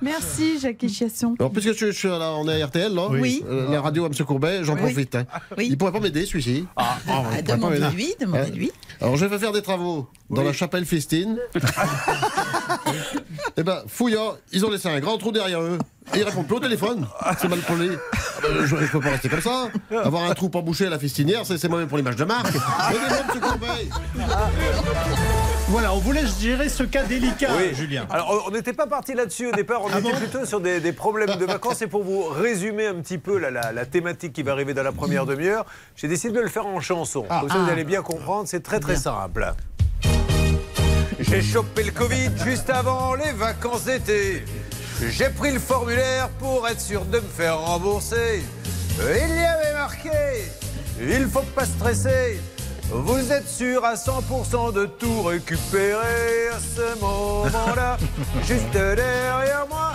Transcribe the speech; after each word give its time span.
Merci, 0.00 0.58
Jacques 0.60 0.86
Chiasson. 0.86 1.34
Alors, 1.38 1.50
puisque 1.52 1.72
je, 1.76 1.86
je 1.86 1.90
suis 1.92 2.08
là, 2.08 2.32
on 2.36 2.48
est 2.48 2.60
à 2.62 2.66
RTL, 2.66 2.94
là 2.94 3.08
Oui. 3.10 3.42
Euh, 3.48 3.70
la 3.70 3.80
radio 3.80 4.04
à 4.04 4.06
M. 4.08 4.14
Courbet, 4.26 4.64
j'en 4.64 4.74
Oui. 4.74 4.80
profite. 4.80 5.14
hein. 5.14 5.24
Oui. 5.56 5.66
Il 5.70 5.78
pourrait 5.78 5.92
pas 5.92 6.00
m'aider, 6.00 6.24
celui-ci. 6.26 6.66
Ah, 6.76 6.96
pourrait 7.06 7.42
pas 7.42 7.54
demandez-lui, 7.56 8.14
demandez-lui. 8.20 8.70
Hein 8.74 8.96
Alors, 9.00 9.16
je 9.16 9.26
vais 9.26 9.38
faire 9.38 9.52
des 9.52 9.62
travaux 9.62 10.08
dans 10.30 10.42
la 10.42 10.52
chapelle 10.52 10.84
Festine. 10.84 11.38
Eh 13.56 13.62
ben, 13.64 13.82
fouillant, 13.88 14.36
ils 14.52 14.64
ont 14.64 14.70
laissé 14.70 14.88
un 14.88 15.00
grand 15.00 15.18
trou 15.18 15.32
derrière 15.32 15.60
eux. 15.60 15.78
Et 16.14 16.18
ils 16.18 16.22
répondent 16.22 16.46
plus 16.46 16.56
au 16.56 16.60
téléphone. 16.60 17.06
C'est 17.40 17.48
mal 17.48 17.58
poli. 17.60 17.90
Ah 17.92 18.18
ben, 18.42 18.64
je, 18.66 18.76
je 18.76 18.92
peux 18.92 19.00
pas 19.00 19.10
rester 19.10 19.28
comme 19.28 19.40
ça. 19.40 19.68
Avoir 20.04 20.30
un 20.30 20.34
trou 20.34 20.48
pas 20.48 20.60
bouché 20.60 20.86
à 20.86 20.90
la 20.90 20.98
festinière, 20.98 21.44
c'est 21.44 21.58
c'est 21.58 21.68
mauvais 21.68 21.86
pour 21.86 21.96
l'image 21.98 22.16
de 22.16 22.24
marque. 22.24 22.54
M. 22.54 23.40
Courbet. 23.40 23.88
Voilà, 25.70 25.92
on 25.92 25.98
vous 25.98 26.12
laisse 26.12 26.40
gérer 26.40 26.68
ce 26.70 26.82
cas 26.82 27.02
délicat, 27.02 27.50
Oui. 27.58 27.74
Julien. 27.74 28.06
Alors, 28.10 28.44
on 28.46 28.50
n'était 28.50 28.72
pas 28.72 28.86
parti 28.86 29.12
là-dessus 29.14 29.48
au 29.48 29.52
départ, 29.52 29.82
on 29.84 29.88
Ah 29.92 29.98
était 29.98 30.10
bon 30.12 30.16
plutôt 30.16 30.46
sur 30.46 30.60
des, 30.60 30.80
des 30.80 30.92
problèmes 30.94 31.36
de 31.36 31.44
vacances. 31.44 31.82
Et 31.82 31.86
pour 31.86 32.02
vous 32.04 32.24
résumer 32.24 32.86
un 32.86 32.94
petit 32.94 33.18
peu 33.18 33.38
la, 33.38 33.50
la- 33.50 33.72
la 33.72 33.84
thématique 33.84 34.32
qui 34.32 34.42
va 34.42 34.52
arriver 34.52 34.72
dans 34.72 34.82
la 34.82 34.92
première 34.92 35.26
demi-heure, 35.26 35.66
j'ai 35.94 36.08
décidé 36.08 36.32
de 36.34 36.40
le 36.40 36.48
faire 36.48 36.66
en 36.66 36.80
chanson. 36.80 37.22
Comme 37.28 37.50
ça, 37.50 37.58
vous 37.58 37.66
Ah. 37.68 37.72
allez 37.72 37.84
bien 37.84 38.00
comprendre, 38.00 38.48
c'est 38.48 38.62
très 38.62 38.80
très 38.80 38.96
simple. 38.96 39.52
J'ai 41.20 41.42
chopé 41.42 41.82
le 41.84 41.90
Covid 41.92 42.30
juste 42.44 42.70
avant 42.70 43.14
les 43.14 43.32
vacances 43.32 43.84
d'été. 43.84 44.44
J'ai 45.10 45.28
pris 45.28 45.52
le 45.52 45.58
formulaire 45.60 46.30
pour 46.38 46.66
être 46.66 46.80
sûr 46.80 47.04
de 47.04 47.18
me 47.18 47.28
faire 47.28 47.58
rembourser. 47.58 48.42
Il 49.00 49.34
y 49.34 49.44
avait 49.44 49.74
marqué, 49.74 50.10
il 51.00 51.26
faut 51.26 51.42
pas 51.54 51.66
stresser. 51.66 52.40
Vous 52.90 53.32
êtes 53.32 53.48
sûr 53.48 53.84
à 53.84 53.94
100% 53.94 54.72
de 54.72 54.86
tout 54.86 55.22
récupérer 55.22 56.48
à 56.48 56.58
ce 56.58 56.98
moment-là. 57.00 57.98
Juste 58.46 58.70
derrière 58.72 59.66
moi, 59.68 59.92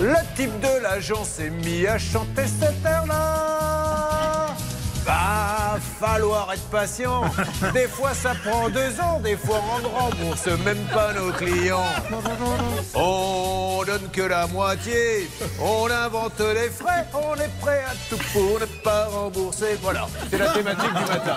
le 0.00 0.14
type 0.34 0.58
de 0.60 0.82
l'agent 0.82 1.24
s'est 1.24 1.50
mis 1.50 1.86
à 1.86 1.98
chanter 1.98 2.46
cette 2.46 2.84
heure-là. 2.84 4.48
Va 5.04 5.78
falloir 6.00 6.52
être 6.52 6.68
patient. 6.70 7.22
Des 7.72 7.86
fois 7.86 8.12
ça 8.12 8.34
prend 8.44 8.68
deux 8.68 9.00
ans, 9.00 9.20
des 9.20 9.36
fois 9.36 9.60
on 9.76 9.78
ne 9.78 9.86
rembourse 9.86 10.46
même 10.64 10.84
pas 10.92 11.12
nos 11.12 11.30
clients. 11.32 11.84
On 12.94 13.49
donne 13.84 14.10
que 14.12 14.22
la 14.22 14.46
moitié, 14.46 15.28
on 15.60 15.90
invente 15.90 16.40
les 16.40 16.70
frais, 16.70 17.06
on 17.14 17.34
est 17.36 17.60
prêt 17.60 17.82
à 17.86 17.94
tout 18.08 18.22
pour 18.32 18.60
ne 18.60 18.66
pas 18.82 19.06
rembourser. 19.06 19.78
Voilà, 19.82 20.06
c'est 20.30 20.38
la 20.38 20.48
thématique 20.48 20.94
du 20.94 21.04
matin. 21.12 21.36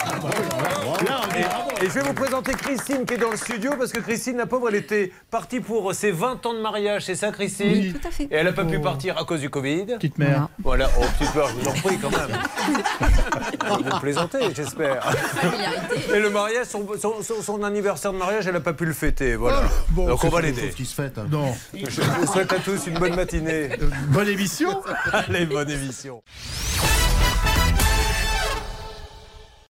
Et, 1.83 1.87
je 1.87 1.93
vais 1.95 2.01
vous 2.01 2.13
présenter 2.13 2.53
Christine 2.53 3.05
qui 3.05 3.15
est 3.15 3.17
dans 3.17 3.31
le 3.31 3.35
studio 3.37 3.71
parce 3.77 3.91
que 3.91 3.99
Christine, 3.99 4.37
la 4.37 4.45
pauvre, 4.45 4.69
elle 4.69 4.75
était 4.75 5.11
partie 5.29 5.59
pour 5.59 5.93
ses 5.93 6.11
20 6.11 6.45
ans 6.45 6.53
de 6.53 6.59
mariage, 6.61 7.03
c'est 7.05 7.15
ça 7.15 7.31
Christine 7.31 7.71
Oui, 7.71 7.93
tout 7.93 8.07
à 8.07 8.11
fait. 8.11 8.23
Et 8.23 8.27
elle 8.35 8.45
n'a 8.45 8.53
pas 8.53 8.63
pu 8.63 8.79
partir 8.79 9.17
à 9.17 9.25
cause 9.25 9.41
du 9.41 9.49
Covid. 9.49 9.85
Petite 9.97 10.17
mère. 10.17 10.47
Voilà, 10.63 10.89
oh 10.99 11.03
petite 11.19 11.33
peur, 11.33 11.49
je 11.49 11.55
vous 11.61 11.67
en 11.69 11.73
prie 11.73 11.97
quand 11.97 12.09
même. 12.11 13.83
Vous 13.91 13.99
plaisantez, 13.99 14.39
j'espère. 14.55 15.05
Et 16.13 16.19
le 16.19 16.29
mariage, 16.29 16.67
son, 16.67 16.87
son- 16.99 17.21
son- 17.21 17.41
son 17.41 17.63
anniversaire 17.63 18.13
de 18.13 18.17
mariage, 18.17 18.47
elle 18.47 18.53
n'a 18.53 18.59
pas 18.61 18.73
pu 18.73 18.85
le 18.85 18.93
fêter. 18.93 19.35
Voilà. 19.35 19.63
Bon, 19.89 20.07
Donc 20.07 20.23
on 20.23 20.29
va 20.29 20.41
l'aider. 20.41 20.69
qui 20.75 20.85
se 20.85 20.95
fête. 20.95 21.17
hein. 21.17 21.25
Non. 21.29 21.53
Je 21.73 22.01
vous 22.01 22.27
souhaite 22.31 22.51
à 22.53 22.59
tous 22.59 22.87
une 22.87 22.97
bonne 22.97 23.15
matinée. 23.15 23.69
Bonne 24.07 24.29
émission. 24.29 24.81
Allez, 25.11 25.45
bonne 25.45 25.69
émission. 25.69 26.21